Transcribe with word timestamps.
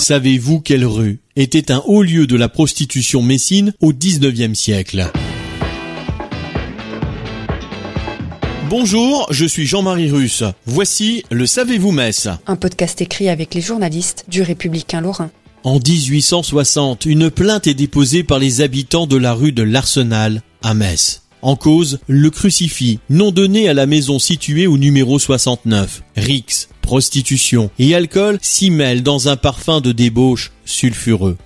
Savez-vous 0.00 0.60
quelle 0.60 0.86
rue 0.86 1.20
était 1.36 1.70
un 1.70 1.82
haut 1.84 2.02
lieu 2.02 2.26
de 2.26 2.34
la 2.34 2.48
prostitution 2.48 3.22
messine 3.22 3.74
au 3.80 3.92
XIXe 3.92 4.58
siècle? 4.58 5.06
Bonjour, 8.70 9.26
je 9.30 9.44
suis 9.44 9.66
Jean-Marie 9.66 10.10
Russe. 10.10 10.42
Voici 10.64 11.22
le 11.30 11.44
Savez-vous 11.44 11.92
Metz 11.92 12.28
Un 12.46 12.56
podcast 12.56 13.02
écrit 13.02 13.28
avec 13.28 13.54
les 13.54 13.60
journalistes 13.60 14.24
du 14.26 14.40
Républicain 14.40 15.02
Lorrain. 15.02 15.30
En 15.64 15.78
1860, 15.78 17.04
une 17.04 17.30
plainte 17.30 17.66
est 17.66 17.74
déposée 17.74 18.24
par 18.24 18.38
les 18.38 18.62
habitants 18.62 19.06
de 19.06 19.18
la 19.18 19.34
rue 19.34 19.52
de 19.52 19.62
l'Arsenal 19.62 20.40
à 20.62 20.72
Metz. 20.72 21.20
En 21.42 21.56
cause, 21.56 22.00
le 22.06 22.30
crucifix, 22.30 22.98
non 23.08 23.30
donné 23.30 23.68
à 23.68 23.74
la 23.74 23.86
maison 23.86 24.18
située 24.18 24.66
au 24.66 24.76
numéro 24.76 25.18
69. 25.18 26.02
Rix, 26.16 26.68
prostitution 26.82 27.70
et 27.78 27.94
alcool 27.94 28.38
s'y 28.42 28.70
mêlent 28.70 29.02
dans 29.02 29.28
un 29.28 29.36
parfum 29.36 29.80
de 29.80 29.92
débauche 29.92 30.52
sulfureux. 30.64 31.38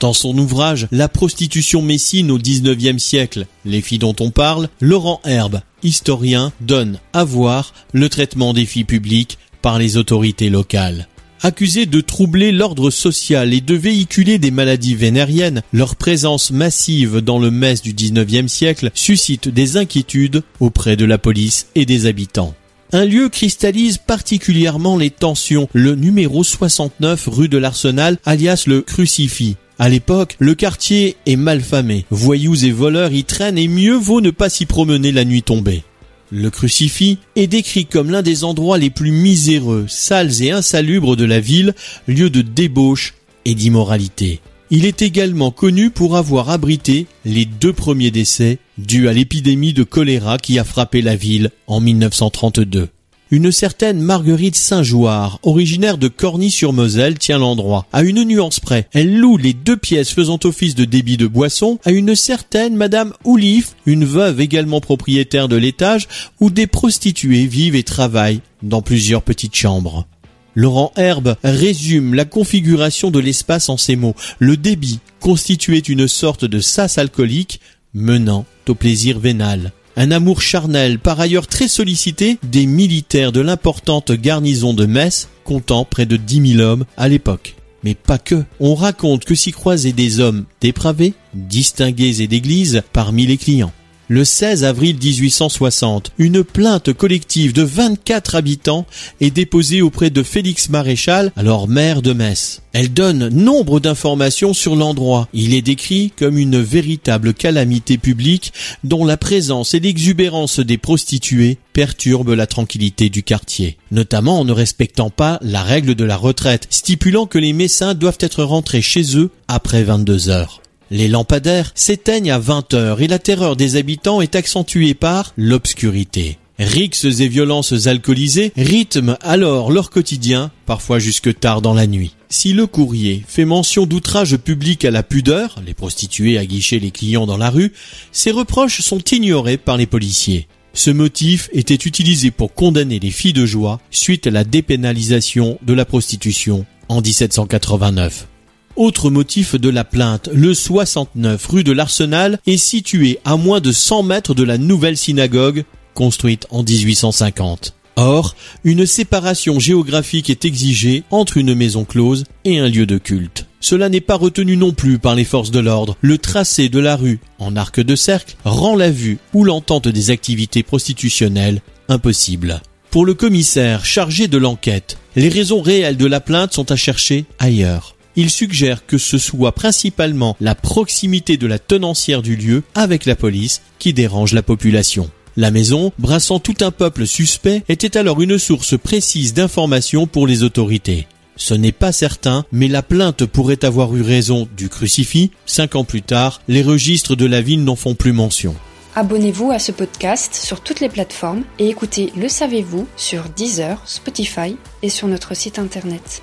Dans 0.00 0.12
son 0.12 0.36
ouvrage 0.36 0.88
La 0.90 1.08
prostitution 1.08 1.80
messine 1.80 2.30
au 2.30 2.38
XIXe 2.38 3.02
siècle, 3.02 3.46
les 3.64 3.80
filles 3.80 3.98
dont 3.98 4.16
on 4.20 4.30
parle, 4.30 4.68
Laurent 4.80 5.20
Herbe, 5.24 5.60
historien, 5.82 6.52
donne 6.60 6.98
à 7.12 7.24
voir 7.24 7.72
le 7.92 8.08
traitement 8.08 8.52
des 8.52 8.66
filles 8.66 8.84
publiques 8.84 9.38
par 9.62 9.78
les 9.78 9.96
autorités 9.96 10.50
locales. 10.50 11.08
Accusés 11.42 11.86
de 11.86 12.00
troubler 12.00 12.50
l'ordre 12.50 12.90
social 12.90 13.52
et 13.52 13.60
de 13.60 13.74
véhiculer 13.74 14.38
des 14.38 14.50
maladies 14.50 14.94
vénériennes, 14.94 15.62
leur 15.72 15.96
présence 15.96 16.50
massive 16.50 17.20
dans 17.20 17.38
le 17.38 17.50
Metz 17.50 17.82
du 17.82 17.92
XIXe 17.92 18.50
siècle 18.50 18.90
suscite 18.94 19.48
des 19.48 19.76
inquiétudes 19.76 20.42
auprès 20.60 20.96
de 20.96 21.04
la 21.04 21.18
police 21.18 21.66
et 21.74 21.84
des 21.84 22.06
habitants. 22.06 22.54
Un 22.92 23.04
lieu 23.04 23.28
cristallise 23.28 23.98
particulièrement 23.98 24.96
les 24.96 25.10
tensions, 25.10 25.68
le 25.72 25.94
numéro 25.94 26.42
69 26.42 27.28
rue 27.30 27.48
de 27.48 27.58
l'Arsenal, 27.58 28.16
alias 28.24 28.64
le 28.66 28.80
Crucifix. 28.80 29.56
À 29.78 29.90
l'époque, 29.90 30.36
le 30.38 30.54
quartier 30.54 31.16
est 31.26 31.36
malfamé. 31.36 32.06
Voyous 32.10 32.64
et 32.64 32.70
voleurs 32.70 33.12
y 33.12 33.24
traînent 33.24 33.58
et 33.58 33.68
mieux 33.68 33.96
vaut 33.96 34.22
ne 34.22 34.30
pas 34.30 34.48
s'y 34.48 34.64
promener 34.64 35.12
la 35.12 35.24
nuit 35.24 35.42
tombée. 35.42 35.82
Le 36.30 36.50
crucifix 36.50 37.18
est 37.36 37.46
décrit 37.46 37.86
comme 37.86 38.10
l'un 38.10 38.22
des 38.22 38.42
endroits 38.42 38.78
les 38.78 38.90
plus 38.90 39.12
miséreux, 39.12 39.86
sales 39.88 40.42
et 40.42 40.50
insalubres 40.50 41.16
de 41.16 41.24
la 41.24 41.40
ville, 41.40 41.74
lieu 42.08 42.30
de 42.30 42.42
débauche 42.42 43.14
et 43.44 43.54
d'immoralité. 43.54 44.40
Il 44.70 44.84
est 44.84 45.02
également 45.02 45.52
connu 45.52 45.90
pour 45.90 46.16
avoir 46.16 46.50
abrité 46.50 47.06
les 47.24 47.44
deux 47.44 47.72
premiers 47.72 48.10
décès 48.10 48.58
dus 48.78 49.08
à 49.08 49.12
l'épidémie 49.12 49.72
de 49.72 49.84
choléra 49.84 50.38
qui 50.38 50.58
a 50.58 50.64
frappé 50.64 51.02
la 51.02 51.14
ville 51.14 51.50
en 51.68 51.80
1932. 51.80 52.88
Une 53.32 53.50
certaine 53.50 54.00
Marguerite 54.00 54.54
Saint-Jouard, 54.54 55.40
originaire 55.42 55.98
de 55.98 56.06
Corny-sur-Moselle, 56.06 57.18
tient 57.18 57.38
l'endroit. 57.38 57.84
À 57.92 58.04
une 58.04 58.22
nuance 58.22 58.60
près, 58.60 58.86
elle 58.92 59.18
loue 59.18 59.36
les 59.36 59.52
deux 59.52 59.76
pièces 59.76 60.12
faisant 60.12 60.38
office 60.44 60.76
de 60.76 60.84
débit 60.84 61.16
de 61.16 61.26
boisson 61.26 61.80
à 61.84 61.90
une 61.90 62.14
certaine 62.14 62.76
Madame 62.76 63.12
Oulif, 63.24 63.74
une 63.84 64.04
veuve 64.04 64.40
également 64.40 64.80
propriétaire 64.80 65.48
de 65.48 65.56
l'étage, 65.56 66.06
où 66.38 66.50
des 66.50 66.68
prostituées 66.68 67.46
vivent 67.46 67.74
et 67.74 67.82
travaillent 67.82 68.42
dans 68.62 68.80
plusieurs 68.80 69.22
petites 69.22 69.56
chambres. 69.56 70.06
Laurent 70.54 70.92
Herbe 70.94 71.34
résume 71.42 72.14
la 72.14 72.26
configuration 72.26 73.10
de 73.10 73.18
l'espace 73.18 73.68
en 73.68 73.76
ces 73.76 73.96
mots. 73.96 74.14
Le 74.38 74.56
débit 74.56 75.00
constituait 75.18 75.80
une 75.80 76.06
sorte 76.06 76.44
de 76.44 76.60
sas 76.60 76.96
alcoolique 76.96 77.60
menant 77.92 78.46
au 78.68 78.76
plaisir 78.76 79.18
vénal 79.18 79.72
un 79.96 80.10
amour 80.10 80.42
charnel 80.42 80.98
par 80.98 81.18
ailleurs 81.20 81.46
très 81.46 81.68
sollicité 81.68 82.38
des 82.42 82.66
militaires 82.66 83.32
de 83.32 83.40
l'importante 83.40 84.12
garnison 84.12 84.74
de 84.74 84.86
Metz, 84.86 85.28
comptant 85.44 85.84
près 85.84 86.06
de 86.06 86.16
dix 86.16 86.40
mille 86.40 86.60
hommes 86.60 86.84
à 86.96 87.08
l'époque. 87.08 87.56
Mais 87.82 87.94
pas 87.94 88.18
que. 88.18 88.44
On 88.60 88.74
raconte 88.74 89.24
que 89.24 89.34
s'y 89.34 89.52
croisaient 89.52 89.92
des 89.92 90.20
hommes 90.20 90.44
dépravés, 90.60 91.14
distingués 91.34 92.22
et 92.22 92.26
d'église 92.26 92.82
parmi 92.92 93.26
les 93.26 93.36
clients. 93.36 93.72
Le 94.08 94.24
16 94.24 94.62
avril 94.62 94.98
1860, 95.02 96.12
une 96.18 96.44
plainte 96.44 96.92
collective 96.92 97.52
de 97.52 97.64
24 97.64 98.36
habitants 98.36 98.86
est 99.20 99.32
déposée 99.32 99.82
auprès 99.82 100.10
de 100.10 100.22
Félix 100.22 100.68
Maréchal, 100.68 101.32
alors 101.34 101.66
maire 101.66 102.02
de 102.02 102.12
Metz. 102.12 102.62
Elle 102.72 102.92
donne 102.92 103.28
nombre 103.30 103.80
d'informations 103.80 104.54
sur 104.54 104.76
l'endroit. 104.76 105.28
Il 105.32 105.54
est 105.54 105.62
décrit 105.62 106.12
comme 106.16 106.38
une 106.38 106.60
véritable 106.60 107.34
calamité 107.34 107.98
publique 107.98 108.52
dont 108.84 109.04
la 109.04 109.16
présence 109.16 109.74
et 109.74 109.80
l'exubérance 109.80 110.60
des 110.60 110.78
prostituées 110.78 111.58
perturbent 111.72 112.34
la 112.34 112.46
tranquillité 112.46 113.08
du 113.08 113.24
quartier, 113.24 113.76
notamment 113.90 114.38
en 114.38 114.44
ne 114.44 114.52
respectant 114.52 115.10
pas 115.10 115.40
la 115.42 115.64
règle 115.64 115.96
de 115.96 116.04
la 116.04 116.16
retraite, 116.16 116.68
stipulant 116.70 117.26
que 117.26 117.38
les 117.38 117.52
messins 117.52 117.94
doivent 117.94 118.18
être 118.20 118.44
rentrés 118.44 118.82
chez 118.82 119.16
eux 119.18 119.30
après 119.48 119.82
22 119.82 120.28
heures. 120.28 120.62
Les 120.90 121.08
lampadaires 121.08 121.72
s'éteignent 121.74 122.30
à 122.30 122.38
20 122.38 122.74
heures 122.74 123.00
et 123.00 123.08
la 123.08 123.18
terreur 123.18 123.56
des 123.56 123.76
habitants 123.76 124.20
est 124.20 124.36
accentuée 124.36 124.94
par 124.94 125.32
l'obscurité. 125.36 126.38
Rixes 126.58 127.04
et 127.04 127.28
violences 127.28 127.86
alcoolisées 127.86 128.52
rythment 128.56 129.18
alors 129.20 129.70
leur 129.70 129.90
quotidien, 129.90 130.50
parfois 130.64 130.98
jusque 130.98 131.38
tard 131.38 131.60
dans 131.60 131.74
la 131.74 131.86
nuit. 131.86 132.14
Si 132.28 132.52
le 132.52 132.66
courrier 132.66 133.24
fait 133.26 133.44
mention 133.44 133.84
d'outrage 133.84 134.36
public 134.36 134.84
à 134.84 134.90
la 134.90 135.02
pudeur, 135.02 135.56
les 135.66 135.74
prostituées 135.74 136.38
aguichaient 136.38 136.78
les 136.78 136.92
clients 136.92 137.26
dans 137.26 137.36
la 137.36 137.50
rue, 137.50 137.72
ces 138.12 138.30
reproches 138.30 138.80
sont 138.80 139.00
ignorés 139.12 139.58
par 139.58 139.76
les 139.76 139.86
policiers. 139.86 140.46
Ce 140.72 140.90
motif 140.90 141.48
était 141.52 141.74
utilisé 141.74 142.30
pour 142.30 142.54
condamner 142.54 143.00
les 143.00 143.10
filles 143.10 143.32
de 143.32 143.46
joie 143.46 143.80
suite 143.90 144.26
à 144.26 144.30
la 144.30 144.44
dépénalisation 144.44 145.58
de 145.62 145.72
la 145.74 145.84
prostitution 145.84 146.64
en 146.88 147.00
1789. 147.00 148.28
Autre 148.76 149.08
motif 149.08 149.54
de 149.54 149.70
la 149.70 149.84
plainte, 149.84 150.28
le 150.34 150.52
69 150.52 151.46
rue 151.46 151.64
de 151.64 151.72
l'Arsenal 151.72 152.38
est 152.46 152.58
situé 152.58 153.18
à 153.24 153.38
moins 153.38 153.60
de 153.60 153.72
100 153.72 154.02
mètres 154.02 154.34
de 154.34 154.42
la 154.42 154.58
nouvelle 154.58 154.98
synagogue 154.98 155.64
construite 155.94 156.46
en 156.50 156.62
1850. 156.62 157.72
Or, 157.96 158.36
une 158.64 158.84
séparation 158.84 159.58
géographique 159.58 160.28
est 160.28 160.44
exigée 160.44 161.04
entre 161.10 161.38
une 161.38 161.54
maison 161.54 161.86
close 161.86 162.24
et 162.44 162.58
un 162.58 162.68
lieu 162.68 162.84
de 162.84 162.98
culte. 162.98 163.46
Cela 163.60 163.88
n'est 163.88 164.02
pas 164.02 164.16
retenu 164.16 164.58
non 164.58 164.72
plus 164.72 164.98
par 164.98 165.14
les 165.14 165.24
forces 165.24 165.50
de 165.50 165.60
l'ordre. 165.60 165.96
Le 166.02 166.18
tracé 166.18 166.68
de 166.68 166.78
la 166.78 166.96
rue 166.96 167.20
en 167.38 167.56
arc 167.56 167.80
de 167.80 167.96
cercle 167.96 168.36
rend 168.44 168.76
la 168.76 168.90
vue 168.90 169.16
ou 169.32 169.44
l'entente 169.44 169.88
des 169.88 170.10
activités 170.10 170.62
prostitutionnelles 170.62 171.62
impossible. 171.88 172.60
Pour 172.90 173.06
le 173.06 173.14
commissaire 173.14 173.86
chargé 173.86 174.28
de 174.28 174.36
l'enquête, 174.36 174.98
les 175.16 175.30
raisons 175.30 175.62
réelles 175.62 175.96
de 175.96 176.06
la 176.06 176.20
plainte 176.20 176.52
sont 176.52 176.70
à 176.70 176.76
chercher 176.76 177.24
ailleurs 177.38 177.95
il 178.16 178.30
suggère 178.30 178.86
que 178.86 178.98
ce 178.98 179.18
soit 179.18 179.52
principalement 179.52 180.36
la 180.40 180.54
proximité 180.54 181.36
de 181.36 181.46
la 181.46 181.58
tenancière 181.58 182.22
du 182.22 182.34
lieu 182.36 182.62
avec 182.74 183.04
la 183.04 183.14
police 183.14 183.62
qui 183.78 183.92
dérange 183.92 184.32
la 184.32 184.42
population. 184.42 185.10
La 185.36 185.50
maison, 185.50 185.92
brassant 185.98 186.40
tout 186.40 186.56
un 186.62 186.70
peuple 186.70 187.06
suspect, 187.06 187.62
était 187.68 187.98
alors 187.98 188.22
une 188.22 188.38
source 188.38 188.78
précise 188.78 189.34
d'informations 189.34 190.06
pour 190.06 190.26
les 190.26 190.42
autorités. 190.42 191.06
Ce 191.36 191.52
n'est 191.52 191.72
pas 191.72 191.92
certain, 191.92 192.46
mais 192.50 192.68
la 192.68 192.82
plainte 192.82 193.26
pourrait 193.26 193.62
avoir 193.62 193.94
eu 193.94 194.00
raison 194.00 194.48
du 194.56 194.70
crucifix. 194.70 195.30
Cinq 195.44 195.76
ans 195.76 195.84
plus 195.84 196.00
tard, 196.00 196.40
les 196.48 196.62
registres 196.62 197.14
de 197.14 197.26
la 197.26 197.42
ville 197.42 197.64
n'en 197.64 197.76
font 197.76 197.94
plus 197.94 198.14
mention. 198.14 198.54
Abonnez-vous 198.94 199.50
à 199.50 199.58
ce 199.58 199.72
podcast 199.72 200.34
sur 200.34 200.62
toutes 200.62 200.80
les 200.80 200.88
plateformes 200.88 201.42
et 201.58 201.68
écoutez 201.68 202.10
Le 202.16 202.30
Savez-vous 202.30 202.88
sur 202.96 203.24
Deezer, 203.28 203.82
Spotify 203.84 204.56
et 204.80 204.88
sur 204.88 205.06
notre 205.06 205.36
site 205.36 205.58
internet. 205.58 206.22